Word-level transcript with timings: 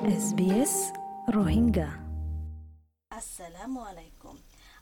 SBS 0.00 0.74
Rohingya 1.36 1.88
আসসালামু 3.10 3.80
আলাইকুম 3.90 4.36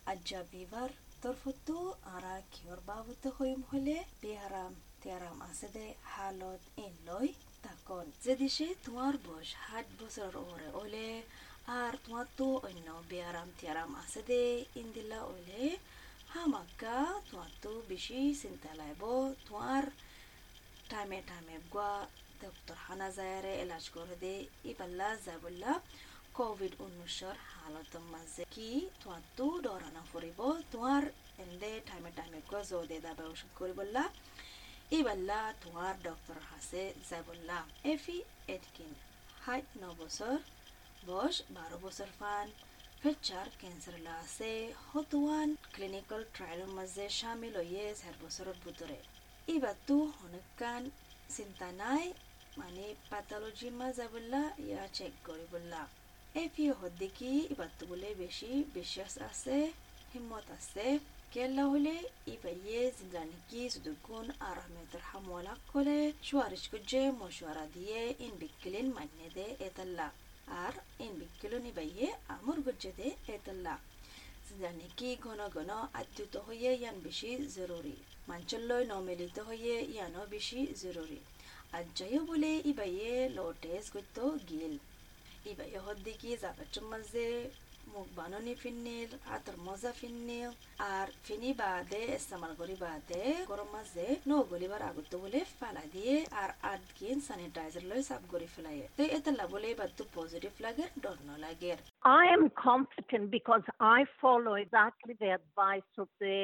আজ্জা 0.07 0.41
Bieber 0.53 0.91
তরফতো 1.23 1.77
আরা 2.17 2.35
কিয়র 2.53 2.81
বাবুত 2.89 3.23
হইম 3.37 3.61
হলে 3.71 3.97
বেহারাম 4.23 4.73
তেরাম 5.03 5.37
আছে 5.49 5.69
দে 5.75 5.87
হালত 6.13 6.63
ইন 6.85 6.95
লই 7.09 7.29
তাকন 7.65 8.07
যে 8.25 8.33
দিশে 8.41 8.69
তোমার 8.85 9.15
বয়স 9.27 9.51
সাত 9.57 9.87
বছর 10.01 10.31
ওরে 10.45 10.69
ওলে 10.83 11.09
আর 11.81 11.93
তোমার 12.05 12.27
তো 12.39 12.47
অন্য 12.69 12.89
বেহারাম 13.11 13.49
তেরাম 13.61 13.91
আছে 14.03 14.21
দে 14.29 14.43
ইন্দিলা 14.83 15.21
ওলে 15.33 15.63
হামাক্কা 16.33 16.97
তোমার 17.29 17.53
তো 17.63 17.73
বেশি 17.89 18.19
চিন্তা 18.43 18.71
লাইব 18.81 19.03
তোমার 19.47 19.83
টাইমে 20.91 21.19
টাইমে 21.29 21.57
গোয়া 21.75 21.93
ডক্টর 22.43 22.77
হানা 22.85 23.09
জায়ারে 23.17 23.53
এলাজ 23.65 23.85
করে 23.97 24.15
দে 24.23 24.35
ইবাল্লা 24.71 25.09
যাবল্লা 25.27 25.73
কোভিড 26.37 26.73
উনিশর 26.85 27.37
হালতর 27.53 28.05
মাঝে 28.15 28.43
কি 28.55 28.69
তোমার 29.01 29.23
তো 29.39 29.47
ডরানা 29.65 30.03
ফুরিব 30.11 30.41
তোমার 30.73 31.03
এন্দে 31.45 31.73
টাইমে 31.89 32.11
টাইমে 32.19 32.41
জো 32.71 32.79
দে 32.91 32.99
দাবা 33.07 33.25
ওষুধ 33.31 33.51
ইবাল্লা 34.99 35.41
তোমার 35.63 35.95
ডক্টর 36.07 36.39
হাসে 36.51 36.83
যাবল্লা 37.11 37.59
এফি 37.93 38.19
এটকিন 38.49 38.93
হাইট 39.45 39.69
ন 39.81 39.85
বছর 40.01 40.35
বয়স 41.09 41.37
বারো 41.57 41.77
বছর 41.85 42.09
ফান 42.19 42.47
ফেচার 43.01 43.47
ক্যান্সার 43.61 43.97
লা 44.07 44.15
আছে 44.25 44.53
হতুয়ান 44.85 45.49
ক্লিনিক্যাল 45.75 46.23
ট্রায়ালের 46.35 46.71
মাঝে 46.79 47.05
সামিল 47.19 47.55
হইয়ে 47.61 47.85
চার 48.01 48.15
বছরের 48.23 48.59
ভিতরে 48.65 48.99
এবার 49.49 49.77
তো 49.89 49.97
অনেকখান 50.25 50.83
চিন্তা 51.37 51.69
নাই 51.83 52.05
মানে 52.61 52.85
প্যাথোলজি 53.11 53.69
মা 53.79 53.89
যাবল্লা, 53.99 54.43
ইয়া 54.67 54.85
চেক 54.97 55.13
করিবল্লা। 55.27 55.83
এই 56.41 56.49
ফি 56.55 56.65
হদ্দিকি 56.81 57.31
এবার 57.53 57.71
তো 57.79 57.85
বলে 57.91 58.09
বেশি 58.25 58.51
বিশ্বাস 58.77 59.13
আছে, 59.29 59.57
হিম্মত 60.13 60.47
আছে। 60.59 60.87
কেলা 61.35 61.65
হলে 61.73 61.95
ইবাইয়ে 62.35 62.81
জিন্দানিকি 62.99 63.61
সুদুগুন 63.73 64.27
আর 64.49 64.57
আহমেদর 64.63 65.03
হামওয়ালা 65.11 65.55
কলে 65.73 65.99
সুয়ারিশ 66.27 66.65
কুজে 66.73 67.03
মশুয়ারা 67.21 67.65
দিয়ে 67.75 68.01
ইন 68.25 68.33
বিক্কিলিন 68.43 68.87
মান্য 68.97 69.19
দে 69.37 69.47
এতাল্লা। 69.69 70.09
আর 70.65 70.75
ইন 71.05 71.13
বিক্কিলুন 71.21 71.65
ইবাইয়ে 71.73 72.07
আমর 72.35 72.59
গুজ্জে 72.67 72.93
দে 72.99 73.09
এতাল্লা। 73.37 73.75
জিন্দানিকি 74.47 75.09
ঘন 75.25 75.41
ঘন 75.57 75.71
আদ্যুত 76.01 76.35
হইয়ে 76.47 76.71
ইয়ান 76.81 76.97
বেশি 77.07 77.31
জরুরি। 77.57 77.97
মাঞ্চল্লয় 78.29 78.85
নমিলিত 78.93 79.37
হইয়ে 79.49 79.77
ইয়ানো 79.95 80.23
বেশি 80.35 80.59
জরুরি। 80.83 81.21
আজ্জায়ও 81.73 82.23
বলে 82.31 82.51
ইবাইয়ে 82.73 83.13
লো 83.37 83.47
টেস্ট 83.63 83.89
করতো 83.95 84.23
গিল 84.51 84.75
ইবাইয়ে 85.53 85.79
হদ্দিকি 85.87 86.29
জাগাচুম 86.43 86.85
মাঝে 86.93 87.27
মুখ 87.95 88.09
বাননি 88.19 88.55
ফিন্নিল 88.63 89.11
আতর 89.35 89.57
মজা 89.67 89.93
ফিন্নিল 90.01 90.51
আর 90.93 91.07
ফিনি 91.25 91.51
বাদে 91.61 92.03
ইস্তেমাল 92.19 92.53
করি 92.61 92.75
বাদে 92.85 93.23
গরম 93.51 93.69
মাঝে 93.77 94.07
নো 94.29 94.37
গলিবার 94.53 94.83
আগত 94.91 95.13
বলে 95.23 95.41
ফালা 95.59 95.85
দিয়ে 95.95 96.15
আর 96.43 96.51
আট 96.73 96.85
গিন 96.99 97.19
স্যানিটাইজার 97.29 97.85
লই 97.91 98.03
সাফ 98.09 98.23
করে 98.33 98.47
ফেলায় 98.55 98.83
তো 98.97 99.03
এটা 99.17 99.47
বলে 99.55 99.67
এবার 99.75 99.91
তো 99.99 100.05
পজিটিভ 100.19 100.53
লাগে 100.67 100.85
ডর 101.05 101.19
ন 101.29 101.31
লাগে 101.45 101.73
I 102.21 102.25
am 102.37 102.45
confident 102.69 103.25
because 103.39 103.65
I 103.97 103.99
follow 104.23 104.55
exactly 104.65 105.15
the 105.23 105.31
advice 105.41 105.93
of 106.03 106.09
the 106.25 106.39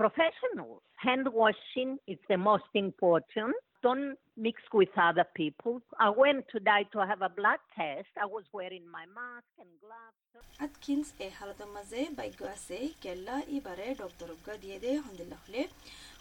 professionals. 0.00 0.80
Hand 1.06 1.26
washing 1.42 1.90
is 2.12 2.20
the 2.32 2.38
most 2.50 2.70
important. 2.84 3.54
Don't 3.82 4.18
mix 4.36 4.56
with 4.78 4.90
other 5.08 5.26
people. 5.40 5.80
I 5.98 6.10
went 6.10 6.40
today 6.54 6.82
to 6.92 6.98
have 7.10 7.22
a 7.22 7.30
blood 7.30 7.60
test. 7.74 8.12
I 8.24 8.26
was 8.26 8.44
wearing 8.52 8.84
my 8.96 9.04
mask 9.18 9.50
and 9.62 9.72
gloves. 9.84 10.18
Atkins 10.64 11.06
এ 11.26 11.28
হালতের 11.38 11.70
মাঝে 11.76 12.00
ভাগ্য 12.18 12.40
আছে, 12.54 12.78
কেল্লা 13.04 13.36
ইবারে 13.56 13.86
doctor 14.02 14.28
উগা 14.36 14.54
দিয়ে 14.62 14.78
দে, 14.84 14.90
হন্দিল্লা 15.04 15.38
হলে 15.44 15.62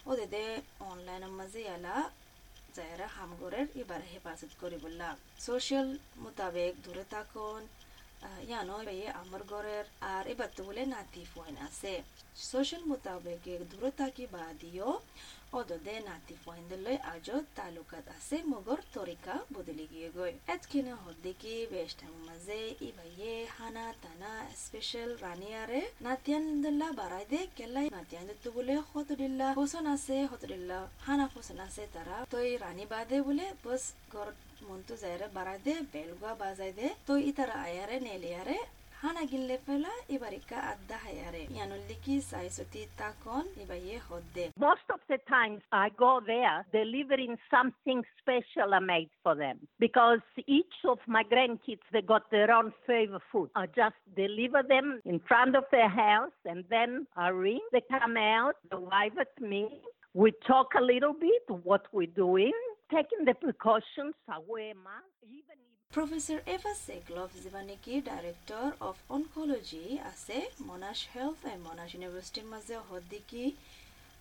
ওদের 0.09 0.29
দে 0.33 0.43
অনলাইনের 0.91 1.33
মাঝে 1.39 1.61
এলা 1.75 1.95
যারা 2.77 3.07
হামগরের 3.15 3.67
এবারে 3.81 4.05
হেফাজত 4.13 4.51
করি 4.61 4.77
বললা 4.85 5.09
সোশ্যাল 5.47 5.87
মোতাবেক 6.23 6.73
দূরে 6.85 7.05
থাকুন 7.13 7.61
ইয়ানো 8.49 8.77
এই 8.93 9.01
আমার 9.21 9.41
ঘরের 9.51 9.85
আর 10.13 10.23
এবার 10.33 10.49
তো 10.55 10.61
বলে 10.67 10.83
নাতি 10.93 11.21
ফোন 11.33 11.53
আছে 11.67 11.93
সোশ্যাল 12.43 12.83
মোতাবেক 12.89 13.45
দূরে 13.71 13.91
থাকি 13.99 14.25
বা 14.33 14.43
দিও 14.61 14.89
অদদে 15.53 15.95
নাতি 16.07 16.35
ফোন 16.43 16.57
দিলে 16.69 16.93
আজও 17.13 17.37
তালুকাত 17.57 18.05
আছে 18.17 18.35
মগর 18.51 18.79
তরিকা 18.95 19.33
বদলে 19.55 19.85
গিয়ে 19.91 20.09
গই 20.17 20.33
এতকিনে 20.53 20.93
হদ্দিকি 21.03 21.53
বেশটাম 21.73 22.13
মাঝে 22.27 22.59
ই 22.79 22.89
ভাইয়ে 22.97 23.33
হানা 23.57 23.85
তানা 24.03 24.31
স্পেশাল 24.63 25.09
রানিয়ারে 25.25 25.81
নাতিয়ান 26.05 26.45
দিল্লা 26.63 26.87
বাড়াই 26.99 27.25
দে 27.31 27.39
কেলাই 27.57 27.87
নাতিয়ান 27.89 28.25
দিতে 28.29 28.49
বলে 28.57 28.73
হতদিল্লা 28.89 29.47
হোসন 29.59 29.85
আছে 29.95 30.15
হতদিল্লা 30.31 30.77
হানা 31.05 31.25
হোসন 31.33 31.59
আছে 31.67 31.83
তারা 31.95 32.17
তো 32.31 32.37
এই 32.47 32.53
রানী 32.57 32.85
বাদে 32.93 33.17
বলে 33.27 33.45
বস 33.63 33.83
ঘর 34.13 34.27
muntu 34.61 34.95
zaire 34.95 35.27
barade 35.29 35.73
belgwa 35.93 36.33
bazayde 36.35 36.87
to 37.05 37.15
itara 37.31 37.55
ayare 37.67 37.97
neliyare 38.01 38.59
ಹಣಗಿಲ್ಲೆ 39.01 39.55
ಫಲ 39.65 39.85
ಇವರಿಕ 40.15 40.51
ಅದ್ದ 40.69 40.93
ಹಯರೆ 41.03 41.43
ಯನುಲ್ಲಿಕಿ 41.57 42.15
ಸಾಯಿಸುತಿ 42.31 42.81
ತಾಕೋನ್ 43.01 43.47
ಇವಯೇ 43.63 43.97
ಹೊದ್ದೆ 44.07 44.45
most 44.63 44.89
of 44.95 45.05
the 45.11 45.17
times 45.31 45.63
I 45.81 45.85
go 46.01 46.09
there 46.25 46.57
delivering 46.73 47.37
something 47.53 48.07
special 48.21 48.73
I 48.79 48.81
made 48.89 49.11
for 49.27 49.37
them 49.43 49.59
because 49.85 50.25
each 50.57 50.79
of 50.93 51.05
my 51.17 51.23
grandkids 51.67 51.93
they 51.97 52.01
got 52.11 52.27
their 52.35 52.53
own 52.57 52.71
favour 52.89 53.23
food 53.31 53.53
I 53.63 53.65
just 53.79 54.01
deliver 54.19 54.67
them 54.75 54.89
in 55.13 55.21
front 55.31 55.57
of 55.61 55.69
their 55.77 55.95
house 56.01 56.35
and 56.55 56.67
then 56.75 56.97
I 57.27 57.29
ring 57.47 57.69
they 57.77 57.83
come 57.95 58.17
out 58.43 58.59
they 58.73 58.81
wave 58.95 59.17
at 59.25 59.39
me 59.53 59.63
We 60.15 60.31
talk 60.43 60.69
a 60.75 60.81
little 60.83 61.13
bit 61.15 61.45
what 61.63 61.83
we're 61.93 62.07
doing. 62.07 62.53
Taking 62.89 63.23
the 63.23 63.35
precautions. 63.35 64.15
I 64.27 64.37
wear 64.47 64.73
mask 64.73 65.13
even 65.23 65.57
if 65.61 65.91
Professor 65.91 66.41
Eva 66.47 66.73
Seglov 66.75 67.29
Zivaniki, 67.35 68.03
Director 68.03 68.73
of 68.81 68.95
Oncology, 69.09 69.87
আছে 70.11 70.37
Monash 70.67 71.03
Health 71.07 71.41
and 71.51 71.59
Monash 71.67 71.93
University 71.99 72.41
মাঝে 72.53 72.75
হদ্দিকি 72.89 73.43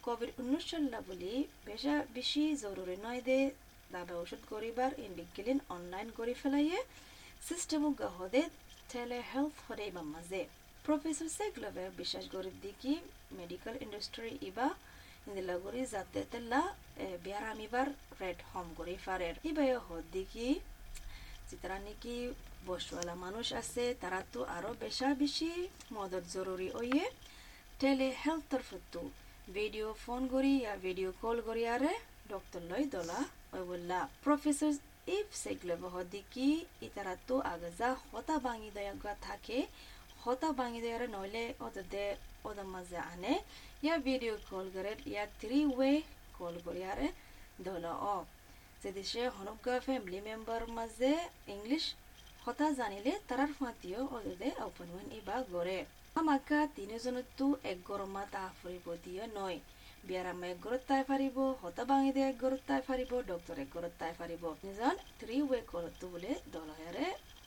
Covid 0.06 0.31
উনিশল্লা 0.43 1.01
বলি 1.09 1.34
বেশা 1.69 1.95
বেশি 2.17 2.43
জরুরি 2.65 2.97
নয় 3.06 3.23
দে 3.29 3.39
দাবা 3.95 4.15
ওষুধ 4.23 4.43
করিবার 4.53 4.91
ইন 5.05 5.12
বিজ্ঞলিন 5.21 5.59
অনলাইন 5.77 6.09
করি 6.19 6.35
ফেলাইয়ে 6.43 6.79
সিস্টেম 7.49 7.83
গহদে 8.00 8.43
টেলে 8.91 9.21
হেলথ 9.31 9.55
হরে 9.67 9.85
ইবা 9.91 10.03
মাঝে 10.15 10.41
প্রফেসর 10.85 11.29
সেগলভে 11.39 11.85
বিশ্বাস 12.00 12.25
করি 12.35 12.50
দিকি 12.65 12.93
মেডিকেল 13.39 13.75
ইন্ডাস্ট্রি 13.85 14.33
ইবা 14.49 14.67
ইন্দিলাগুড়ি 15.28 15.83
যাতে 15.94 16.21
তেল্লা 16.33 16.62
বেয়ারামিবার 17.25 17.89
রেড 18.21 18.39
হোম 18.50 18.66
করি 18.78 18.94
ফারের 19.05 19.34
ইবাই 19.50 19.71
হদ্দিকি 19.89 20.49
যারা 21.50 21.78
নাকি 21.87 22.16
বসওয়ালা 22.69 23.15
মানুষ 23.25 23.47
আছে 23.61 23.84
তারা 24.03 24.21
তো 24.33 24.41
আরও 24.56 24.71
বেশা 24.84 25.09
বেশি 25.22 25.50
মদত 25.97 26.25
জরুরি 26.34 26.69
ওয়ে 26.72 27.05
টেলে 27.81 28.09
হেলথর 28.22 28.62
ফটো 28.69 29.03
ভিডিও 29.56 29.88
ফোন 30.05 30.22
করি 30.34 30.53
ইয়া 30.56 30.75
ভিডিও 30.87 31.11
কল 31.22 31.37
করি 31.49 31.62
আরে 31.75 31.93
ডক্টর 32.33 32.62
লই 32.71 32.84
দলা 32.94 33.19
ওই 33.55 33.62
বললা 33.71 33.99
প্রফেসর 34.25 34.72
ইফ 35.17 35.28
সেগলে 35.43 35.75
বহদি 35.83 36.21
কি 36.33 36.49
ইতারা 36.87 37.15
তো 37.28 37.37
আগজা 37.53 37.88
হতা 38.03 38.37
ভাঙি 38.44 38.71
দয়া 38.77 39.15
থাকে 39.22 39.59
ওদের 42.47 42.66
মাঝে 42.75 42.99
আনে 43.12 43.33
ইয়া 43.83 43.97
ভিডিও 44.06 44.34
কল 44.50 44.66
করে 44.75 44.93
ইয়া 45.06 45.25
থ্রি 45.41 45.59
ওয়ে 45.69 45.93
কল 46.39 46.55
করি 46.66 46.83
আরে 46.93 47.09
দলা 47.66 47.93
অ 48.06 48.16
যে 48.83 48.91
দেশে 48.93 49.22
হনুকা 49.37 49.75
ফ্যামিলি 49.87 50.19
মেম্বার 50.28 50.62
মাঝে 50.78 51.11
ইংলিশ 51.55 51.84
হতা 52.44 52.67
জানিলে 52.78 53.12
তারার 53.29 53.52
ফাঁতিও 53.58 54.00
ওদের 54.17 54.55
ওপেন 54.69 54.91
ইবা 55.19 55.37
গড়ে 55.52 55.79
আমাকা 56.17 56.58
তিনিজনতো 56.76 57.47
এক 57.62 57.79
গরমা 57.88 58.23
তা 58.32 58.43
ফুরিব 58.58 58.87
দিয়ে 59.05 59.25
নয় 59.38 59.58
বিয়ারাম 60.06 60.41
এক 60.50 60.58
গরত 60.64 60.82
তাই 60.88 61.02
ফারিব 61.08 61.37
হতা 61.62 61.82
ভাঙি 61.91 62.11
দে 62.17 62.20
এক 62.31 62.37
গরত 62.44 62.62
তাই 62.67 62.81
ফারিব 62.88 63.12
ডক্টর 63.31 63.56
এক 63.58 63.70
গরত 63.75 63.94
তাই 63.99 64.12
ফারিব 64.19 64.44
নিজন 64.64 64.94
থ্রি 65.19 65.37
ওয়ে 65.43 65.61
করতো 65.73 66.05
বলে 66.12 66.31
iba 66.50 66.67
gore 66.81 67.38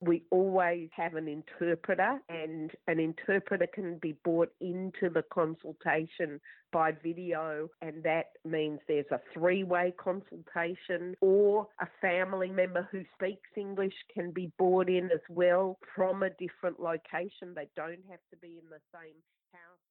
We 0.00 0.22
always 0.30 0.88
have 0.96 1.14
an 1.14 1.28
interpreter, 1.28 2.20
and 2.28 2.70
an 2.86 3.00
interpreter 3.00 3.66
can 3.72 3.98
be 3.98 4.12
brought 4.24 4.52
into 4.60 5.10
the 5.10 5.24
consultation 5.32 6.40
by 6.72 6.92
video, 6.92 7.68
and 7.82 8.02
that 8.02 8.32
means 8.44 8.80
there's 8.88 9.10
a 9.10 9.20
three 9.32 9.62
way 9.64 9.94
consultation, 9.96 11.14
or 11.20 11.68
a 11.80 11.86
family 12.00 12.50
member 12.50 12.88
who 12.90 13.04
speaks 13.14 13.50
English 13.56 13.94
can 14.12 14.30
be 14.32 14.52
brought 14.58 14.88
in 14.88 15.06
as 15.06 15.20
well 15.28 15.78
from 15.94 16.22
a 16.22 16.30
different 16.30 16.80
location. 16.80 17.54
They 17.54 17.68
don't 17.76 18.04
have 18.10 18.20
to 18.30 18.36
be 18.40 18.58
in 18.62 18.68
the 18.70 18.80
same 18.92 19.16
house. 19.52 19.84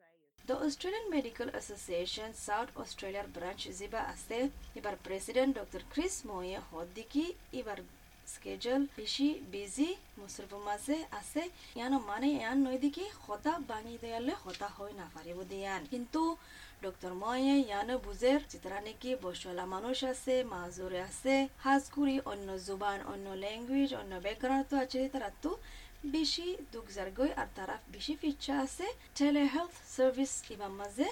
The 0.45 0.57
Australian 0.57 1.09
Medical 1.09 1.47
Association 1.49 2.33
South 2.33 2.67
Australia 2.75 3.23
branch 3.33 3.69
ziba 3.71 4.07
ase 4.11 4.51
ibar 4.75 4.97
president 5.01 5.55
Dr. 5.55 5.79
Chris 5.89 6.25
Moye 6.25 6.59
schedule 8.33 8.81
বেশি 8.99 9.27
busy 9.53 9.89
মুসরফ 10.21 10.51
মাঝে 10.67 10.97
আছে। 11.19 11.41
ইয়ানো 11.77 11.97
মানে 12.09 12.29
ইয়ান 12.39 12.57
নইদিকে 12.65 13.05
হতা 13.25 13.53
ভাঙি 13.69 13.95
দেয়ালে 14.03 14.33
হতা 14.43 14.67
হয় 14.77 14.93
না, 14.99 15.05
পারিব 15.15 15.37
দিয়ান। 15.51 15.81
কিন্তু 15.91 16.21
ডক্টর 16.83 17.11
ময়ে 17.21 17.55
ইয়ানো 17.67 17.95
বুঝের 18.05 18.39
চিত্রা 18.51 18.77
নাকি 18.87 19.09
বসলা 19.25 19.65
মানুষ 19.75 19.97
আছে, 20.13 20.33
মাজুরে 20.53 20.99
আছে, 21.09 21.35
হাজগুড়ি, 21.65 22.15
অন্য 22.31 22.47
জুবান, 22.67 22.99
অন্য 23.13 23.27
ল্যাঙ্গুয়েজ, 23.43 23.89
অন্য 24.01 24.13
ব্যাকগ্রাউন্ড 24.25 24.65
তো 24.71 24.75
আছে, 24.83 25.01
তারা 25.13 25.29
তো 25.43 25.51
বেশি 26.15 26.47
দুঃখ 26.73 26.87
জারগই 26.95 27.31
আর 27.41 27.49
তারা 27.57 27.75
বেশি 27.95 28.13
ফিচ্ছা 28.21 28.53
আছে। 28.65 28.85
টেলে 29.17 29.43
হেলথ 29.53 29.75
সার্ভিস 29.95 30.33
ইবা 30.53 30.67
মাঝে 30.79 31.07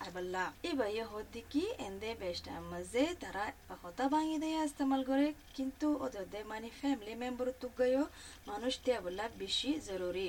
আইবাল্লা 0.00 0.44
ইবা 0.70 0.86
ইয়ে 0.90 1.04
হদ্দি 1.12 1.40
কি 1.52 1.62
এন্দে 1.86 2.10
বেস্ট 2.20 2.44
মাঝে 2.72 3.04
তারা 3.22 3.44
হতা 3.82 4.06
ভাঙি 4.12 4.36
দেয় 4.42 4.56
ইস্তেমাল 4.68 5.00
করে 5.10 5.26
কিন্তু 5.56 5.86
ওদের 6.04 6.44
মানে 6.52 6.68
ফ্যামিলি 6.80 7.14
মেম্বার 7.22 7.46
তুগায়ও 7.62 8.04
মানুষ 8.50 8.72
দেয়া 8.84 9.00
বললা 9.06 9.24
বেশি 9.42 9.70
জরুরি 9.88 10.28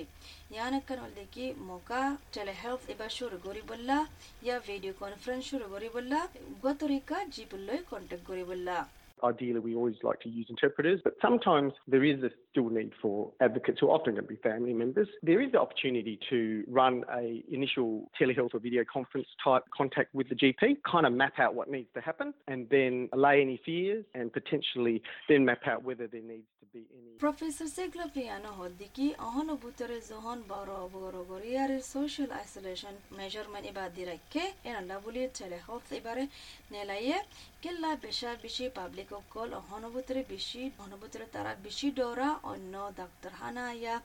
ইয়ান 0.54 0.72
একখান 0.80 0.98
হলদে 1.04 1.26
কি 1.34 1.46
মোকা 1.70 2.02
টেলে 2.34 2.54
হেলথ 2.62 2.82
এবার 2.94 3.12
শুরু 3.20 3.38
করি 3.46 3.62
বললা 3.72 3.98
ইয়া 4.46 4.58
ভিডিও 4.70 4.94
কনফারেন্স 5.04 5.44
শুরু 5.52 5.66
করি 5.74 5.88
বললা 5.98 6.20
গতরিকা 6.66 7.18
জিবুল্লই 7.36 7.82
কন্ট্যাক্ট 7.92 8.26
করি 8.30 8.44
বললা 8.52 8.78
Ideally, 9.24 9.62
we 9.62 9.74
always 9.76 10.00
like 10.04 10.20
to 10.22 10.30
use 10.32 10.48
interpreters, 10.50 11.00
but 11.04 11.14
sometimes 11.22 11.72
there 11.88 12.04
is 12.04 12.18
a 12.24 12.32
still 12.52 12.70
need 12.70 12.92
for 13.02 13.32
advocates 13.40 13.80
who 13.80 13.88
are 13.90 13.96
often 13.96 14.14
going 14.14 14.26
to 14.26 14.30
be 14.30 14.36
family 14.36 14.74
members. 14.74 15.08
There 15.24 15.42
is 15.42 15.52
the 15.52 15.60
opportunity 15.60 16.20
to 16.30 16.64
run 16.68 17.04
a 17.12 17.44
initial 17.50 18.10
telehealth 18.20 18.54
or 18.54 18.60
video 18.60 18.84
conference 18.92 19.28
type 19.44 19.64
contact 19.76 20.14
with 20.14 20.30
the 20.30 20.36
GP, 20.36 20.84
kind 20.90 21.06
of 21.06 21.14
map 21.14 21.40
out 21.40 21.56
what 21.56 21.70
needs 21.70 21.88
to 21.96 22.02
happen 22.02 22.34
and 22.48 22.68
then 22.70 23.10
allay 23.14 23.42
any 23.42 23.60
fears 23.66 24.06
and 24.14 24.32
potentially 24.32 25.02
then 25.30 25.46
map 25.46 25.66
out 25.66 25.84
whether 25.84 26.08
there 26.08 26.22
needs 26.22 26.48
to 26.60 26.66
be 26.74 26.86
any. 26.94 27.18
Professor 27.18 27.66
Seglaviano 27.66 28.52
Hoddiki, 28.60 29.16
Ahonobutere 29.16 30.02
Zohon 30.02 30.46
Baro 30.48 30.90
Borogoriare 30.94 31.82
social 31.82 32.28
isolation 32.34 32.90
measurement 33.16 33.66
ibadireke 33.66 34.54
and 34.66 34.90
W 34.90 35.30
telehealth 35.30 35.90
ibare 35.92 36.28
nelaye 36.72 37.16
kella 37.62 37.98
besha 38.02 38.36
bishi 38.44 38.74
public 38.74 39.10
call 39.30 39.50
Ahonobutere 39.50 40.26
bishi 40.26 40.72
Ahonobutere 40.80 41.32
tara 41.32 41.56
bishi 41.64 41.94
dora 41.94 42.40
হানা 42.44 43.66
ইয়া 43.74 43.96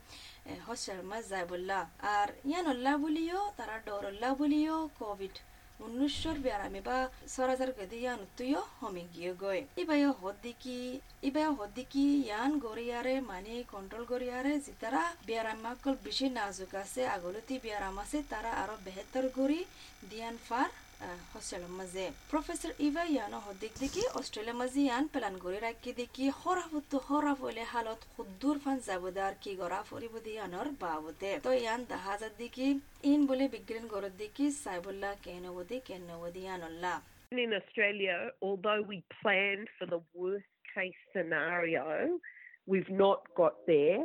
হসের 0.67 0.99
মাঝ 1.11 1.23
যায় 1.33 1.47
বললা 1.53 1.79
আর 2.15 2.29
ইয়ান 2.45 2.67
অল্লাহ 2.73 2.95
বলিও 3.05 3.41
তারা 3.59 3.77
ডরল্লাহ 3.87 4.33
বলিও 4.41 4.77
Covid 4.99 5.37
উনিশশোর 5.81 6.39
বেড়ামে 6.45 6.81
বা 6.89 6.99
সরাজার 7.35 7.71
গদি 7.79 7.99
ইয়ান 8.03 8.21
তুইও 8.37 8.63
হমি 8.79 9.05
গিয়ে 9.15 9.33
গয় 9.43 9.63
ইবাই 9.83 10.03
হদ্দিকি 10.23 10.79
ইবাই 11.29 11.47
হদ্দিকি 11.59 12.05
ইয়ান 12.21 12.51
গরিয়ারে 12.67 13.15
মানে 13.31 13.55
কন্ট্রোল 13.73 14.05
গরিয়ারে 14.13 14.53
জিতারা 14.67 15.03
বেড়ামাকল 15.29 15.95
বেশি 16.07 16.27
নাজুক 16.37 16.73
আছে 16.83 17.01
আগলতি 17.17 17.55
বেড়াম 17.65 17.97
আছে 18.05 18.19
তারা 18.33 18.51
আরও 18.63 18.77
বেহতর 18.87 19.25
গরি 19.39 19.61
দিয়ান 20.11 20.37
ফার 20.47 20.69
ಹೊಸಳ 21.33 21.63
ಮಜೆ 21.79 22.05
ಪ್ರೊಫೆಸರ್ 22.31 22.75
ಇವ 22.87 22.99
ಯಾನೋ 23.17 23.39
ಹೊದ್ದಿಗ್ 23.47 23.77
ದಿಕ್ಕಿ 23.81 24.05
ಆಸ್ಟ್ರೇಲಿಯಾ 24.21 24.55
ಮಜಿ 24.61 24.83
ಯಾನ್ 24.85 25.09
ಪ್ಲಾನ್ 25.15 25.39
ಗೋರಿ 25.45 25.59
ರಾಕಿ 25.59 25.93
ದಿಕ್ಕಿ 25.97 26.27
ಹೊರ 26.41 26.59
ಹೊತ್ತು 26.73 26.99
ಹೊರ 26.99 27.27
ಒಲೆ 27.49 27.65
ಹಾಲತ್ 27.73 28.07
ಖುದ್ದೂರ್ 28.17 28.61
ಫಾನ್ 28.65 28.83
ಜಾಬುದಾರ್ 28.87 29.37
ಕಿ 29.45 29.53
ಗೊರಾ 29.55 29.81
ಫರಿಬುದಿ 29.83 30.35
ಅನೋರ್ 30.47 30.73
ಬಾವುತೆ 30.83 31.33
ತೋ 31.47 31.53
ಯಾನ್ 31.67 31.85
ದಹಾಜದ್ 31.91 32.39
ದಿಕ್ಕಿ 32.39 32.69
ಏನ್ 33.13 33.27
ಬೋಲೆ 33.31 33.49
ಬಿಗ್ರಿನ್ 33.49 33.89
ಗೊರದ್ 33.89 34.19
ದಿಕ್ಕಿ 34.19 34.49
In 37.33 37.53
Australia, 37.53 38.17
although 38.41 38.83
we 38.83 38.99
planned 39.15 39.69
for 39.79 39.87
the 39.87 40.01
worst 40.15 40.53
case 40.67 41.01
scenario, 41.15 41.85
we've 42.67 42.93
not 42.99 43.23
got 43.35 43.57
there. 43.67 43.99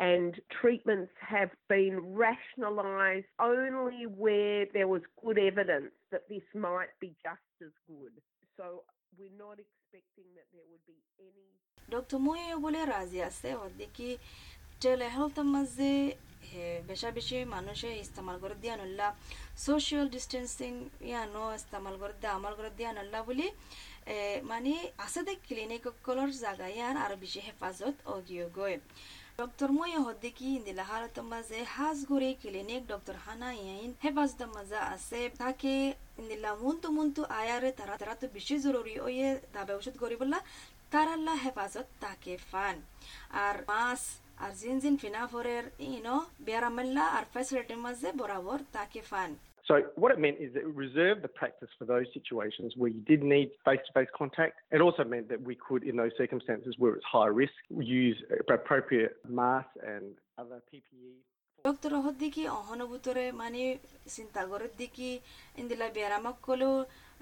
and 0.00 0.30
treatments 0.52 1.12
have 1.24 1.50
been 1.68 1.96
rationalised 2.16 3.26
only 3.40 4.06
where 4.18 4.66
there 4.74 4.88
was 4.88 5.02
good 5.16 5.38
evidence. 5.40 5.92
That 6.12 6.24
this 6.28 6.46
might 6.66 6.94
be 7.00 7.10
just 7.26 7.54
as 7.66 7.74
good. 7.90 8.14
So, 8.56 8.64
we're 9.18 9.38
not 9.38 9.56
expecting 9.58 10.28
that 10.36 10.46
there 10.54 10.66
would 10.70 10.84
be 10.92 10.98
any. 11.20 11.48
Dr. 11.88 12.18
Moye 12.26 12.48
বলে 12.64 12.80
রাজি 12.94 13.18
আছে 13.28 13.48
ওদিকে 13.64 14.08
telehealth 14.82 15.36
মাঝে 15.54 15.92
বেশা 16.90 17.08
বেশি 17.18 17.36
মানুষে 17.56 17.88
ইস্তেমাল 18.04 18.36
করে 18.42 18.56
দিয়া 18.62 18.74
নল্লা 18.80 19.08
সোশিয়াল 19.66 20.06
ডিস্টেন্সিং 20.14 20.72
ইয়ানো 21.10 21.44
ইস্তেমাল 21.58 21.94
করে 22.02 22.14
দিয়া 22.20 22.32
আমাল 22.38 22.54
করে 22.58 22.70
দিয়া 22.78 22.90
নল্লা 22.98 23.20
বলি 23.28 23.46
মানে 24.50 24.72
আছে 25.04 25.20
দে 25.26 25.32
ক্লিনিক 25.46 25.84
কলর 26.06 26.30
জায়গা 26.44 26.66
ইয়ান 26.76 26.94
আর 27.04 27.12
বেশি 27.22 27.40
হেফাজত 27.46 27.96
অগিয়ে 28.16 28.46
গয় 28.58 28.76
ডক্টর 29.38 29.68
মই 29.78 29.92
হদ্দিকি 30.06 30.46
ইন্দিলা 30.58 30.84
হালত 30.90 31.16
মাঝে 31.32 31.58
হাজগুড়ি 31.74 32.30
ক্লিনিক 32.42 32.82
ডক্টর 32.92 33.16
হানা 33.24 33.50
ইয়াইন 33.56 33.90
হেফাজত 34.04 34.40
মাঝে 34.56 34.78
আছে 34.94 35.20
তাকে 35.40 35.74
ইন্দিলা 36.20 36.50
মুন্তু 36.62 36.88
মুন্তু 36.96 37.20
আয়ারে 37.40 37.70
তারা 37.78 37.94
তারা 38.00 38.14
তো 38.20 38.26
বেশি 38.36 38.56
জরুরি 38.64 38.94
ওয়ে 39.04 39.28
দাবে 39.54 39.72
ওষুধ 39.78 39.94
করি 40.02 40.14
বললা 40.22 40.38
তারাল্লা 40.92 41.34
হেফাজত 41.44 41.86
তাকে 42.02 42.34
ফান 42.50 42.76
আর 43.44 43.56
মাস 43.70 44.02
আর 44.42 44.52
জিন 44.60 44.76
জিন 44.82 44.94
ফিনাফরের 45.02 45.64
ইনো 45.88 46.16
বেরামেল্লা 46.46 47.04
আর 47.16 47.24
ফ্যাসিলিটির 47.32 47.80
মাঝে 47.86 48.08
বরাবর 48.20 48.58
তাকে 48.76 49.00
ফান 49.10 49.30
So 49.69 49.75
what 50.01 50.09
it 50.13 50.19
meant 50.25 50.37
is 50.45 50.49
that 50.53 50.63
it 50.69 50.73
reserved 50.85 51.21
the 51.27 51.33
practice 51.41 51.71
for 51.77 51.85
those 51.93 52.07
situations 52.17 52.69
where 52.79 52.91
you 52.95 53.01
did 53.11 53.21
need 53.35 53.47
face-to-face 53.65 54.11
contact. 54.21 54.55
It 54.71 54.81
also 54.87 55.03
meant 55.13 55.27
that 55.33 55.41
we 55.49 55.55
could, 55.65 55.81
in 55.83 55.95
those 56.01 56.13
circumstances 56.17 56.71
where 56.81 56.93
it's 56.97 57.07
high 57.17 57.31
risk, 57.43 57.59
use 58.03 58.17
appropriate 58.57 59.13
masks 59.41 59.75
and 59.93 60.05
other 60.41 60.59
PPE. 60.69 61.13
Doctor 61.65 61.93
হদ্দিকি 62.05 62.43
অহনুভূতরে 62.59 63.25
মানে 63.41 63.61
চিন্তা 64.15 64.41
করার 64.51 64.71
দিকি 64.81 65.09
ইন্দিলা 65.61 65.87
বেরামাক 65.97 66.37
কলো 66.47 66.71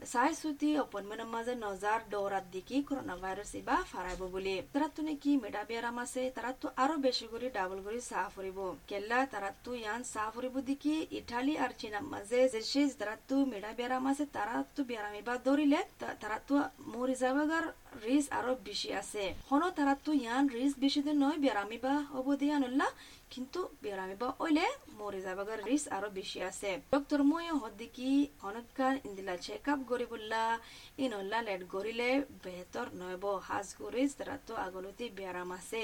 চাই 0.03 0.33
চুটি 0.35 0.69
অপনমেনৰ 0.81 1.27
মাজে 1.31 1.55
নজাৰ 1.57 2.05
দৌৰাত 2.13 2.45
দেখি 2.53 2.79
corona 2.85 3.17
virus 3.19 3.51
ইবা 3.57 3.77
ফাৰাইব 3.89 4.23
বুলি 4.29 4.55
তাৰাতো 4.73 5.03
নেকি 5.05 5.33
মেডা 5.39 5.63
বেৰাম 5.71 5.99
আছে 6.01 6.23
তাৰাতো 6.37 6.71
আৰু 6.77 6.95
বেছি 7.01 7.27
কৰি 7.33 7.51
ডাবল 7.57 7.83
কৰি 7.87 8.01
চাহ 8.03 8.25
ফুৰিব 8.35 8.59
কেলা 8.89 9.19
তাৰাতো 9.35 9.75
ইয়ান 9.75 10.01
চাহ 10.07 10.31
ফুৰিব 10.35 10.57
দেখি 10.71 10.95
ইটালী 11.19 11.55
আৰু 11.59 11.75
চীনাৰ 11.81 12.09
মাজে 12.09 12.41
যে 12.55 12.87
তাৰাতো 12.97 13.43
মেডা 13.47 13.71
বেৰাম 13.79 14.11
আছে 14.11 14.27
তাৰাতো 14.33 14.89
বেৰাম 14.91 15.15
ইবা 15.21 15.35
ধৰিলে 15.45 15.81
তাৰাতো 16.01 16.65
মৰি 16.91 17.15
যাবগাৰ 17.21 17.65
রিস 18.01 18.27
আরও 18.33 18.53
বেশি 18.65 18.91
আছে 18.97 19.25
হনো 19.47 19.69
তারাতো 19.77 20.11
ইয়ান 20.15 20.45
রিস 20.51 20.73
বেশি 20.81 21.01
দিন 21.07 21.17
নয় 21.23 21.39
বেরামি 21.41 21.79
বা 21.85 21.95
হব 22.11 22.27
দিয়া 22.41 22.57
নল্লা 22.59 22.89
কিন্তু 23.35 23.61
বেরামি 23.83 24.17
বা 24.23 24.29
ওইলে 24.45 24.67
মরে 24.99 25.21
যাবাগার 25.27 25.61
রিস 25.69 25.85
আরও 25.97 26.09
বেশি 26.19 26.39
আছে। 26.51 26.71
ডক্টর 26.95 27.21
মই 27.31 27.47
হদ্দিকি 27.63 28.11
অনেকক্ষণ 28.49 28.95
ইন্দিলা 29.09 29.35
চেক 29.47 29.65
আপ 29.73 29.79
গরিবুল্লা 29.91 30.45
ইনল্লা 31.05 31.39
লেট 31.49 31.63
গরিলে 31.75 32.11
বেহতর 32.45 32.87
নয়ব 33.01 33.25
হাজ 33.49 33.69
গরিস 33.81 34.11
তারাতো 34.19 34.53
আগলতি 34.67 35.07
বেরাম 35.19 35.51
আছে। 35.59 35.83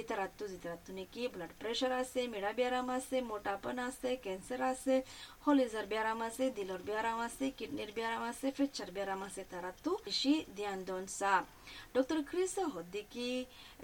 ইতারাতো 0.00 0.44
জিতারাতো 0.52 0.90
নাকি 0.98 1.22
ব্লাড 1.34 1.52
প্রেশার 1.60 1.92
আছে 2.02 2.20
মেড়া 2.32 2.52
বেরাম 2.58 2.86
আছে, 2.98 3.16
মোটাপন 3.30 3.76
আছে 3.88 4.10
ক্যান্সার 4.24 4.60
আছে 4.72 4.94
হলিজার 5.44 5.86
ব্যারাম 5.92 6.18
আছে 6.28 6.44
দিলর 6.58 6.82
ব্যারাম 6.88 7.18
আছে 7.26 7.44
কিডনির 7.58 7.90
ব্যারাম 7.96 8.22
আছে 8.30 8.46
ফেচার 8.56 8.88
ব্যারাম 8.96 9.20
আছে 9.28 9.42
তারা 9.52 9.70
তো 9.84 9.90
বেশি 10.04 10.32
ধ্যান 10.56 10.78
দন 10.88 11.04
সা 11.18 11.34
ডক্টর 11.94 12.18
ক্রিস 12.28 12.54
হদ্দিকি 12.74 13.30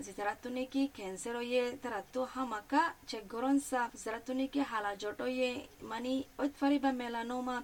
যে 0.04 0.12
তারা 0.18 0.34
তো 0.42 0.48
নাকি 0.56 0.82
ক্যান্সার 0.96 1.34
হইয়ে 1.40 1.64
তারা 1.82 2.00
তো 2.14 2.20
হামাকা 2.34 2.82
চেক 3.10 3.24
গরন 3.34 3.56
সা 3.68 3.82
যারা 4.02 4.20
তো 4.26 4.32
নাকি 4.40 4.60
হালা 4.70 4.92
জট 5.02 5.18
হইয়ে 5.26 5.50
মানে 5.90 6.12
ওইফারি 6.38 6.78
বা 6.84 6.90
মেলানোমা 7.00 7.56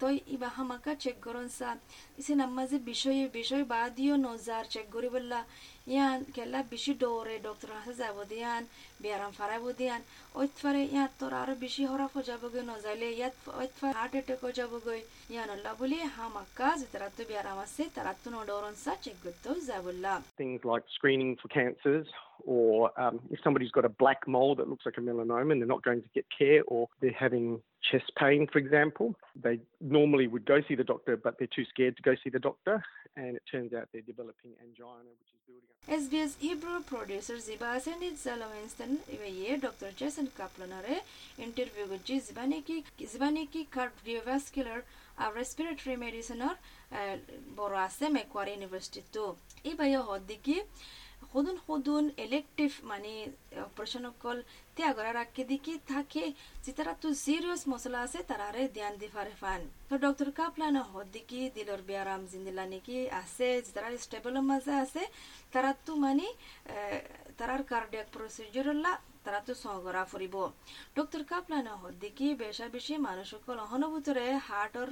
তই 0.00 0.16
ইবা 0.34 0.50
হামাকা 0.56 0.92
চেক 1.02 1.16
গরন 1.26 1.48
সা 1.58 1.70
ইসে 2.20 2.34
নাম্মা 2.40 2.62
যে 2.70 2.78
বিষয়ে 2.90 3.22
বিষয় 3.38 3.64
বা 3.72 3.80
দিও 3.96 4.14
নজার 4.26 4.64
চেক 4.72 4.86
গরিবল্লা 4.94 5.40
ডরে 7.02 7.36
ডক্টর 7.46 7.70
হাসে 7.76 7.94
যাব 8.02 8.16
দিয়ান 8.32 8.62
বেয়ারাম 9.02 9.32
ফারাইব 9.38 9.64
দিয়ান 9.80 10.00
ওইতফারে 10.40 10.82
ইয়াত 10.94 11.12
তোর 11.20 11.32
আরও 11.42 11.54
বেশি 11.64 11.82
হরাফ 11.90 12.14
যাব 12.28 12.42
গই 12.52 12.62
নজাইলে 12.72 13.08
ইয়াত 13.18 13.34
ওইতফার 13.60 13.92
হার্ট 13.98 14.12
অ্যাটাক 14.16 14.42
যাব 14.58 14.72
গই 14.86 15.00
ইয়ান 15.32 15.48
আল্লাহ 15.56 15.72
বলি 15.82 15.98
হামাকা 16.16 16.68
যে 16.80 16.86
তারা 16.92 17.08
তো 17.16 17.22
বেয়ারাম 17.30 17.58
আছে 17.66 17.82
তারা 17.96 18.12
তো 18.22 18.28
নডরন 18.36 18.74
সা 18.84 18.92
চেক 19.04 19.16
করতে 19.24 19.48
যাবল্লা 19.70 20.14
Things 20.40 20.60
like 20.70 20.86
screening 20.96 21.32
for 21.40 21.48
cancers 21.58 22.06
or 22.45 22.91
um, 22.99 23.19
if 23.31 23.39
somebody's 23.43 23.71
got 23.71 23.85
a 23.85 23.89
black 23.89 24.27
mole 24.27 24.55
that 24.55 24.69
looks 24.69 24.85
like 24.85 24.97
a 24.97 25.01
melanoma 25.01 25.51
and 25.51 25.61
they're 25.61 25.67
not 25.67 25.83
going 25.83 26.01
to 26.01 26.09
get 26.13 26.25
care 26.37 26.61
or 26.67 26.87
they're 27.01 27.11
having 27.11 27.59
chest 27.91 28.11
pain, 28.19 28.47
for 28.51 28.59
example, 28.59 29.15
they 29.41 29.59
normally 29.81 30.27
would 30.27 30.45
go 30.45 30.61
see 30.67 30.75
the 30.75 30.83
doctor, 30.83 31.17
but 31.17 31.37
they're 31.37 31.55
too 31.55 31.65
scared 31.65 31.95
to 31.97 32.03
go 32.03 32.15
see 32.23 32.29
the 32.29 32.39
doctor, 32.39 32.83
and 33.15 33.35
it 33.35 33.43
turns 33.51 33.73
out 33.73 33.87
they're 33.93 34.01
developing 34.01 34.51
angina, 34.61 35.09
which 35.21 35.31
is 35.33 35.41
building 35.47 35.69
up. 35.69 35.75
SBS 36.01 36.33
Hebrew 36.39 36.79
producer 36.81 37.37
Ziba 37.39 37.79
Senit 37.79 38.17
Zalawinston 38.25 38.97
iwe 39.15 39.61
Dr. 39.61 39.91
Jason 39.95 40.27
Kaplanare 40.37 40.97
interview 41.37 41.85
guji 41.87 42.19
zibaniki 42.19 42.83
zibaniki 43.13 43.67
cardiovascular 43.75 44.81
R 45.23 45.31
respiratory 45.41 45.95
মেডিসিনের 46.05 46.55
বড় 47.59 47.75
আছে 47.87 48.05
মেকুয়ারি 48.17 48.51
university 48.55 49.01
তো 49.15 49.23
এই 49.69 49.75
বাইয় 49.79 49.99
হদ্দিকি 50.09 50.57
সদুন 51.22 51.56
সদুন 51.66 52.04
elective 52.26 52.70
মানে 52.90 53.12
operation 53.66 54.04
অকল 54.10 54.38
ত্যাগরা 54.76 55.10
রাখি 55.20 55.42
দিকি 55.50 55.74
থাকে 55.92 56.24
যেতারা 56.64 56.92
তো 57.02 57.08
সিরিয়াস 57.24 57.62
মশলা 57.72 57.98
আছে 58.06 58.18
তারারে 58.30 58.62
ধ্যান 58.76 58.94
দি 59.00 59.08
ফারে 59.14 59.34
ফান। 59.42 59.60
তো 59.88 59.94
ডক্টর 60.04 60.28
কাপলান 60.38 60.76
হদ 60.90 61.06
দিকি 61.16 61.40
দিলর 61.56 61.80
বিয়ারাম 61.88 62.22
জিন্দিলা 62.30 62.64
নাকি 62.72 62.96
আছে 63.22 63.48
যেতারা 63.66 63.88
স্টেবল 64.04 64.34
মাঝে 64.50 64.74
আছে 64.84 65.02
তারা 65.52 65.70
তো 65.86 65.92
মানে 66.04 66.26
তারার 67.38 67.62
কার্ডিয়াক 67.70 68.08
প্রসিডিউরলা 68.16 68.92
তারা 69.24 69.40
তো 69.46 69.52
সহগরা 69.62 70.02
ফুরিব 70.10 70.34
ডক্টর 70.96 71.22
কাপলান 71.30 71.66
হদ 71.80 71.94
দিকি 72.04 72.26
বেশা 72.42 72.66
বেশি 72.76 72.94
মানুষ 73.08 73.26
সকল 73.34 73.56
অহনভূতরে 73.66 74.26
হার্টর 74.48 74.88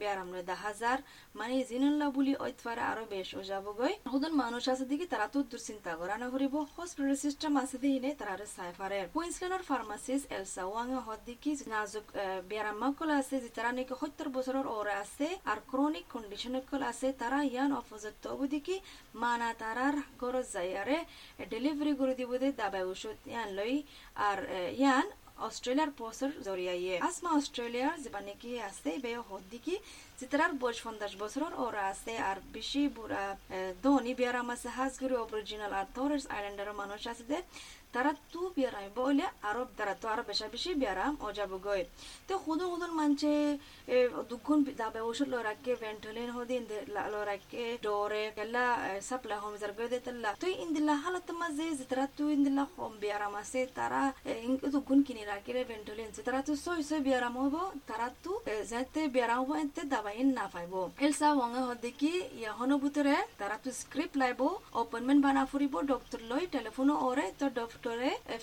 বেয়ারাম 0.00 0.28
দা 0.50 0.56
যার 0.80 1.00
মানে 1.38 1.54
জিনল্লা 1.70 2.06
বুলি 2.16 2.32
ঐতফারে 2.44 2.82
আরও 2.90 3.04
বেশ 3.14 3.28
ও 3.38 3.40
যাবগৈ 3.50 3.94
হুদন 4.12 4.32
মানুষ 4.42 4.62
আছে 4.72 4.84
দিকে 4.90 5.06
তারা 5.12 5.26
তো 5.34 5.38
দুশ্চিন্তা 5.52 5.92
করা 6.00 6.16
না 6.22 6.28
করিব 6.34 6.54
হসপিটাল 6.76 7.16
সিস্টেম 7.24 7.52
আছে 7.62 7.76
দিনে 7.84 8.10
তারা 8.20 8.46
সাইফারে 8.56 8.98
কুইন্সল্যান্ডর 9.14 9.62
ফার্মাসিস্ট 9.70 10.26
এলসা 10.36 10.62
ওয়াঙ্গা 10.72 11.00
হদ 11.06 11.20
দিকে 11.28 11.50
নাজুক 11.72 12.06
বেয়ারাম 12.50 12.76
মাকল 12.82 13.08
আছে 13.20 13.36
যে 13.44 13.50
তারা 13.56 13.70
নাকি 13.78 13.94
সত্তর 14.00 14.28
বছরের 14.36 14.66
ওরে 14.76 14.94
আছে 15.04 15.26
আর 15.50 15.58
ক্রনিক 15.70 16.06
কন্ডিশন 16.14 16.54
কল 16.70 16.82
আছে। 16.92 17.08
তারা 17.22 17.38
ইয়ান 17.52 17.70
অপোজিট 17.80 18.14
তবু 18.24 18.44
দিকে 18.54 18.74
মানা 19.22 19.48
তারার 19.62 19.96
যাই 20.54 20.70
আরে 20.82 20.98
ডেলিভারি 21.52 21.92
করে 22.00 22.14
দিব 22.20 22.30
দে 22.42 22.48
দাবাই 22.60 22.84
ওষুধ 22.92 23.18
ইয়ান 23.32 23.48
লই 23.58 23.74
আর 24.28 24.38
ইয়ান 24.82 25.06
অস্ট্রেলিয়ার 25.40 25.90
পোস্টর 26.00 26.30
জরিয়াইয়ে 26.46 26.94
আসমা 27.08 27.30
অস্ট্রেলিয়ার 27.38 27.94
যেবা 28.04 28.20
নাকি 28.28 28.50
আছে 28.68 28.90
বে 29.04 29.10
হদ্দিকি 29.30 29.74
যেতার 30.18 30.52
বয়স 30.62 30.78
পঞ্চাশ 30.86 31.12
বছরের 31.22 31.54
ওরা 31.64 31.82
আছে 31.92 32.12
আর 32.28 32.36
বেশি 32.56 32.82
বুড়া 32.96 33.24
ধনী 33.84 34.12
বিয়ারাম 34.18 34.48
আছে 34.54 34.68
হাজগুড়ি 34.76 35.14
অরিজিনাল 35.24 35.72
আর 35.80 35.86
থরেস 35.96 36.24
আইল্যান্ডের 36.34 36.78
মানুষ 36.82 37.00
আছে 37.12 37.24
যে 37.30 37.38
তারা 37.94 38.10
তু 38.32 38.40
বিয়ারাম 38.56 38.84
বলে 38.98 39.26
আরও 39.48 39.62
তারা 39.78 39.94
তো 40.00 40.06
আরও 40.12 40.22
বেশা 40.30 40.46
বেশি 40.54 40.70
বিয়ারাম 40.80 41.12
ও 41.20 41.28
যাব 41.38 41.52
গই 41.66 41.82
তো 42.28 42.34
হুদুন 42.44 42.68
হুদুন 42.72 42.92
মানছে 43.00 43.30
দুগুণ 44.30 44.58
দাবে 44.80 45.00
ওষুধ 45.08 45.28
লরাকে 45.34 45.72
ভেন্টলিন 45.82 46.30
হদিন 46.36 46.62
লরাকে 47.12 47.64
ডোরে 47.84 48.24
কেলা 48.36 48.64
সাপ্লাই 49.08 49.38
হোম 49.42 49.54
জার 49.60 49.72
গই 49.78 49.88
দেতলা 49.94 50.30
তো 50.40 50.46
ইন্দিলা 50.56 50.94
হালত 51.02 51.28
মাঝে 51.40 51.66
যেতারা 51.78 52.04
তু 52.18 52.24
ইন্দিলা 52.36 52.64
হোম 52.72 52.92
বিয়ারাম 53.02 53.34
আছে 53.42 53.60
তারা 53.78 54.00
দুগুণ 54.72 54.98
কিনি 55.06 55.22
রাখে 55.24 55.52
ভেন্টলিন 55.70 56.08
তারা 56.18 56.40
তো 56.48 56.52
সই 56.64 56.80
সই 56.88 57.00
বিয়ারাম 57.06 57.34
হব 57.42 57.54
তারা 57.88 58.06
তো 58.24 58.32
যাতে 58.70 59.00
বিয়ারাম 59.14 59.38
হব 59.40 59.50
এতে 59.62 59.82
দাবাইন 59.94 60.28
না 60.38 60.44
পাইব 60.54 60.72
এলসা 61.00 61.28
ওয়াঙ্গা 61.30 61.62
হদে 61.68 61.90
কি 62.00 62.12
ইয়াহনো 62.40 62.76
ভিতরে 62.84 63.14
তারা 63.40 63.56
স্ক্রিপ্ট 63.80 64.14
লাইব 64.22 64.40
অপয়েন্টমেন্ট 64.82 65.20
বানা 65.26 65.42
ফুরিব 65.50 65.74
ডক্টর 65.92 66.20
লই 66.30 66.42
টেলিফোন 66.54 66.88
ওরে 67.02 67.26
তো 67.40 67.46
ডক্টরে 67.56 67.79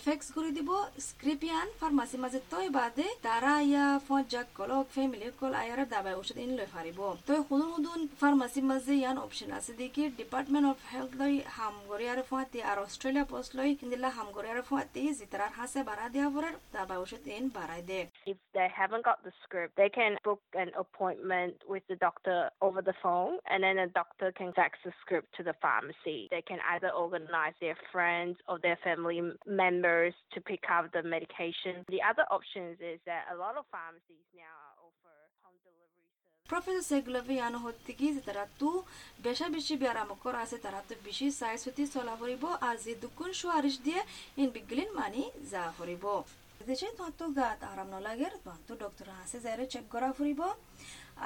ফেক্স 0.04 0.26
করে 0.36 0.50
দিব 0.56 0.70
স্ক্রিপ্ট 1.08 1.44
ইয়ান 1.48 1.68
ফার্মাসি 1.80 2.16
মাঝে 2.24 2.40
তই 2.52 2.66
বাদে 2.78 3.06
তারা 3.26 3.52
ইয়া 3.70 3.86
ফোন 4.06 4.20
জাক 4.32 4.48
কল 4.58 4.72
ফ্যামিলি 4.94 5.26
কল 5.40 5.52
আয়ার 5.62 5.80
দাবাই 5.94 6.14
ওষুধ 6.20 6.38
ইন 6.44 6.50
লই 6.58 6.68
ফারিব 6.74 6.98
তই 7.28 7.40
হুদুন 7.48 7.70
হুদুন 7.74 8.00
ফার্মাসি 8.20 8.60
মাঝে 8.70 8.94
ইয়ান 9.02 9.16
অপশন 9.26 9.50
আছে 9.58 9.72
দেখি 9.82 10.02
ডিপার্টমেন্ট 10.20 10.66
অফ 10.72 10.78
হেলথ 10.92 11.12
লই 11.22 11.34
হাম 11.56 11.74
গরি 11.90 12.06
আর 12.12 12.20
ফুয়াতি 12.30 12.58
আর 12.70 12.76
অস্ট্রেলিয়া 12.86 13.26
পোস্ট 13.32 13.50
লই 13.58 13.70
কিন্দিলা 13.78 14.10
হাম 14.16 14.28
গরি 14.36 14.48
আর 14.54 14.60
ফুয়াতি 14.68 15.02
জিতারার 15.18 15.52
হাসে 15.58 15.80
বাড়া 15.88 16.06
দিয়া 16.14 16.26
পরে 16.34 16.50
দাবাই 16.74 16.98
ওষুধ 17.04 17.22
ইন 17.38 17.44
বাড়াই 17.58 17.82
দে 17.90 18.00
If 18.32 18.38
they 18.54 18.68
haven't 18.80 19.04
got 19.10 19.18
the 19.26 19.32
script, 19.42 19.72
they 19.76 19.90
can 19.90 20.12
book 20.28 20.42
an 20.54 20.70
appointment 20.84 21.54
with 21.72 21.84
the 21.90 21.98
doctor 22.06 22.38
over 22.60 22.80
the 22.82 22.96
phone, 23.04 23.34
and 23.50 23.60
then 23.64 23.76
the 23.76 23.90
doctor 24.00 24.28
can 24.38 24.50
fax 24.52 24.72
the 24.86 24.92
script 25.02 25.28
to 25.36 25.42
the 25.42 25.56
pharmacy. 25.64 26.20
They 26.30 26.44
can 26.50 26.60
either 26.72 26.90
organize 27.04 27.56
their 27.60 27.78
friends 27.92 28.34
or 28.48 28.56
their 28.58 28.78
family 28.86 29.18
members 29.45 30.13
to 30.33 30.41
pick 30.41 30.63
up 30.71 30.91
the 30.93 31.03
medication. 31.03 31.85
The 31.89 32.01
other 32.01 32.25
option 32.31 32.77
is 32.79 32.99
that 33.05 33.25
a 33.33 33.37
lot 33.37 33.57
of 33.57 33.65
pharmacies 33.71 34.25
now 34.35 34.57
offer 34.85 35.15
home 35.43 35.57
delivery. 35.63 36.07
Professor 36.47 36.83
Segulavian 36.95 37.53
Hotiki 37.61 38.21
Taratu, 38.21 38.83
Besha 39.21 39.47
Bishi 39.53 39.77
Biaramokor 39.77 40.35
as 40.35 40.53
a 40.53 40.57
Taratu 40.57 40.95
Bishi, 41.05 41.31
Sai 41.31 41.55
Suti 41.55 41.85
Solahoribo, 41.87 42.57
as 42.61 42.83
the 42.85 42.95
Dukunshuarish 42.95 43.83
dear 43.83 44.03
in 44.37 44.49
Biglin 44.49 44.87
Mani, 44.95 45.31
Zahoribo. 45.45 46.25
দেশে 46.61 46.87
তো 47.19 47.25
গাত 47.37 47.59
আরাম 47.71 47.87
নলাগের 47.93 48.33
তো 48.67 48.73
doctor 48.83 49.07
হাসে 49.17 49.37
যারে 49.45 49.65
check 49.73 49.85
করা 49.93 50.09
ফুরিব 50.17 50.41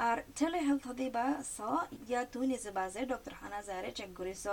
আর 0.06 0.18
tele 0.38 0.62
health 0.68 0.86
দিবা 1.00 1.26
স 1.48 1.58
ইয়া 2.02 2.22
তুই 2.34 2.46
নিজে 2.52 2.70
বাজে 2.78 3.02
ডক্টর 3.12 3.34
হানা 3.40 3.60
যারে 3.68 3.90
চেক 3.98 4.12
করিস 4.20 4.44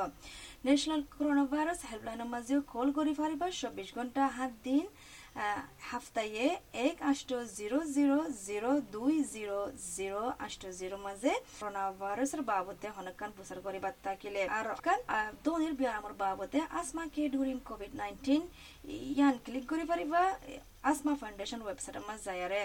ন্যাশনাল 0.67 1.01
করোনা 1.13 1.45
ভাইরাস 1.53 1.81
হেল্পলাইনের 1.91 2.31
মাঝে 2.35 2.55
কল 2.75 2.89
করি 2.99 3.13
ফারিবা 3.19 3.47
চব্বিশ 3.61 3.89
ঘণ্টা 3.97 4.23
সাত 4.37 4.53
দিন 4.67 4.85
হাফতায়ে 5.89 6.47
এক 6.89 6.97
আষ্ট 7.11 7.31
জিরো 7.59 7.79
জিরো 7.97 8.19
জিরো 8.47 8.71
দুই 8.95 9.15
জিরো 9.35 9.59
জিরো 9.97 10.23
আষ্ট 10.47 10.63
জিরো 10.81 10.97
মাঝে 11.07 11.33
করোনা 11.59 11.83
ভাইরাসের 12.01 12.43
বাবদে 12.51 12.89
হনকান 12.97 13.31
প্রচার 13.37 13.59
করি 13.67 13.79
বার্তা 13.85 14.11
কিলে। 14.21 14.43
আর 14.59 14.67
কান 14.87 15.01
দনির 15.45 15.75
ব্যায়ামর 15.81 16.15
বাবদে 16.23 16.61
আসমা 16.81 17.05
কে 17.15 17.23
ডুরিং 17.35 17.59
কোভিড 17.69 17.93
নাইন্টিন 18.01 18.43
ইয়ান 19.15 19.35
ক্লিক 19.45 19.65
করি 19.73 19.85
পারিবা। 19.91 20.23
আসমা 20.89 21.15
ফাউন্ডেশন 21.21 21.61
ওয়েবসাইট 21.63 21.97
মাঝ 22.09 22.19
যায়ারে 22.27 22.63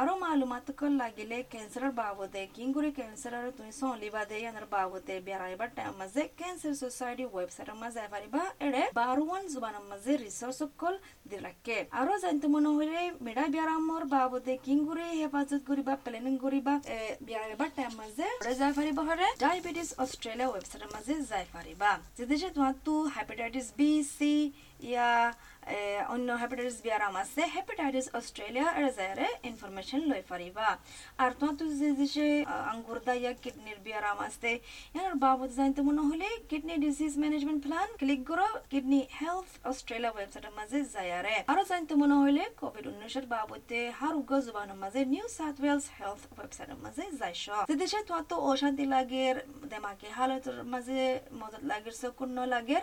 আরও 0.00 0.12
মালুমাত 0.22 0.68
লাগিলে 1.00 1.36
ক্যান্সারের 1.52 1.92
বাবদে 2.00 2.42
কিংগুরি 2.56 2.90
ক্যান্সারের 2.98 3.46
তুমি 3.56 3.72
সলিবা 3.80 4.22
দে 4.30 4.36
ইয়ানের 4.42 4.66
বাবদে 4.74 5.14
বেড়াইবার 5.26 5.68
টাইম 5.76 5.92
মাঝে 6.00 6.22
ক্যান্সার 6.40 6.74
সোসাইটি 6.82 7.24
ওয়েবসাইট 7.26 7.68
মাঝ 7.82 7.92
যাই 7.96 8.08
পারিবা 8.14 8.42
এড়ে 8.66 8.82
বারোয়ান 9.00 9.42
জুবানের 9.52 9.84
মাঝে 9.90 10.12
রিসোর্স 10.18 10.58
কল 10.80 10.94
দিলাকে 11.30 11.76
আরও 12.00 12.14
জানতে 12.24 12.46
মনে 12.54 12.70
হইলে 12.76 13.00
মেডা 13.26 13.44
ব্যায়ামর 13.54 14.04
বাবদে 14.14 14.54
কিংগুরি 14.66 15.06
হেফাজত 15.20 15.62
করিবা 15.70 15.94
প্ল্যানিং 16.04 16.34
করিবা 16.44 16.74
বেড়াইবার 17.26 17.70
টাইম 17.76 17.92
মাঝে 18.00 18.26
যাই 18.60 18.72
পারিবা 18.78 19.02
হরে 19.08 19.28
ডায়াবেটিস 19.42 19.90
অস্ট্রেলিয়া 20.02 20.48
ওয়েবসাইট 20.50 20.82
মাঝে 20.94 21.14
যাই 21.30 21.46
পারিবা 21.56 21.90
যে 22.16 22.24
দেশে 22.30 22.48
তোমার 22.56 22.74
তো 22.86 22.94
হেপাটাইটিস 23.14 23.68
বি 23.78 23.90
সি 24.16 24.34
ইয়া 24.82 25.10
অন্য 26.14 26.28
হেপাটাইটিস 26.40 26.78
বিয়ারাম 26.84 27.14
আছে 27.22 27.42
হেপাটাইটিস 27.54 28.06
অস্ট্রেলিয়া 28.18 28.68
এর 28.72 28.88
জায়গায় 28.98 29.34
ইনফরমেশন 29.50 30.00
লই 30.10 30.22
পারিবা 30.32 30.66
আর 31.22 31.30
তো 31.40 31.46
যে 31.78 31.88
যে 32.14 32.28
আঙ্গুর 32.72 32.98
ইয়া 33.14 33.32
কিডনির 33.42 33.78
বিয়ারাম 33.86 34.18
আছে 34.28 34.50
এর 35.00 35.12
বাবদ 35.24 35.50
জানতে 35.58 35.80
মনে 35.88 36.02
হলে 36.10 36.28
kidney 36.50 36.74
disease 36.86 37.12
management 37.22 37.60
plan 37.66 37.88
click 38.00 38.20
করো 38.30 38.48
কিডনি 38.72 39.00
হেলথ 39.18 39.48
অস্ট্রেলিয়া 39.70 40.12
ওয়েবসাইটের 40.14 40.54
মাঝে 40.58 40.78
যায়ারে 40.94 41.36
আরও 41.52 41.62
জানতে 41.70 41.92
মনে 42.02 42.16
হলে 42.22 42.42
কোভিড 42.60 42.84
উনিশের 42.90 43.26
বাবদে 43.34 43.80
হারুগ্য 44.00 44.32
জুবানের 44.46 44.78
মাঝে 44.82 45.00
নিউ 45.12 45.26
সাউথ 45.38 45.56
ওয়েলস 45.62 45.86
হেলথ 45.98 46.22
ওয়েবসাইটের 46.30 46.78
মাঝে 46.84 47.02
যাইছ 47.20 47.44
যে 47.68 47.74
দেশে 47.82 47.98
তোমার 48.08 48.24
তো 48.30 48.36
অশান্তি 48.50 48.84
লাগের 48.94 49.36
দেমাকে 49.72 50.08
হালতের 50.16 50.56
মাঝে 50.72 50.98
মদত 51.40 51.62
লাগের 51.70 51.94
সকুন 52.00 52.30
লাগের 52.54 52.82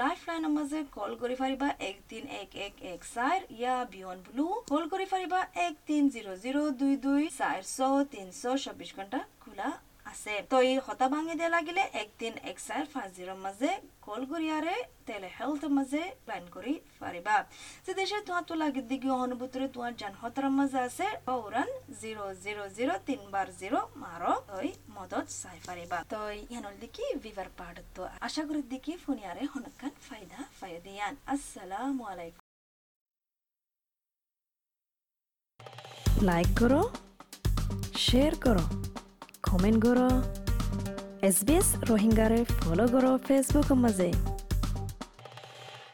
লাইফ 0.00 0.20
লাইনের 0.28 0.52
মাঝে 0.58 0.78
কল 0.96 1.12
করে 1.22 1.34
পারিবা 1.42 1.68
একদিন 1.90 2.24
এক 2.36 2.56
এক 2.66 2.74
এক 2.92 3.04
চাৰ 3.10 3.38
ইয়া 3.58 3.74
বিয়ন 3.92 4.18
ব্লু। 4.26 4.46
কল 4.70 4.84
কৰি 4.92 5.06
পাৰিবা 5.12 5.40
এক 5.66 5.74
তিন 5.88 6.08
জিৰ' 6.14 6.38
জিৰ' 6.42 6.58
দুই 6.80 6.94
দুই 7.04 7.22
চাৰিশ 7.36 7.76
তিনিশ 8.12 8.40
চৌব্বিছ 8.64 8.90
ঘণ্টা 8.96 9.20
খোলা 9.44 9.68
আছে। 10.10 10.34
তই 10.52 10.68
হতা 10.86 11.06
ভাঙি 11.12 11.34
দে 11.40 11.46
লাগিলে 11.56 11.82
একদিন 12.02 12.34
এক 12.50 12.56
চার 12.66 12.84
পাঁচ 12.92 13.08
জিরোর 13.16 13.38
মাঝে 13.44 13.70
কল 14.06 14.22
করিয়ারে 14.32 14.76
তেলে 15.06 15.28
হেলথ 15.38 15.62
মাঝে 15.76 16.02
প্ল্যান 16.26 16.44
করি 16.56 16.74
পারিবা 17.02 17.36
যে 17.84 17.92
দেশে 18.00 18.18
তোমার 18.26 18.44
তো 18.50 18.54
লাগে 18.62 18.82
দিকে 18.90 19.08
অনুভূতরে 19.24 19.66
তোমার 19.74 19.92
জান 20.00 20.14
হতার 20.20 20.46
মাঝে 20.58 20.78
আছে 20.88 21.06
পৌরান 21.28 21.70
জিরো 22.02 22.24
জিরো 22.44 22.64
জিরো 22.76 22.94
তিনবার 23.08 23.48
জিরো 23.60 23.78
মারো 24.04 24.32
তই 24.50 24.68
মদত 24.96 25.26
চাই 25.42 25.58
পারিবা 25.68 25.98
তই 26.14 26.36
ইয়ানল 26.52 26.74
দিকে 26.82 27.04
ভিভার 27.24 27.48
পাহাড় 27.58 27.80
তো 27.96 28.02
আশা 28.26 28.42
করি 28.48 28.60
দিকে 28.72 28.92
ফোনিয়ারে 29.04 29.42
হনকান 29.52 29.94
ফায়দা 30.06 30.38
ফায়দিয়ান 30.58 31.12
আসসালামু 31.34 32.02
আলাইকুম। 32.12 32.42
লাইক 36.28 36.50
করো 36.60 36.80
শেয়ার 38.06 38.34
করো 38.44 38.64
কমেন্ট 39.48 39.78
করো 39.84 40.08
এস 41.28 41.38
বি 41.46 41.54
এস 41.54 41.68
ৰোহিংগাৰে 41.88 42.40
ফলো 42.56 42.84
কৰক 42.92 43.18
ফেসবুক 43.26 43.68
মাজে 43.82 44.10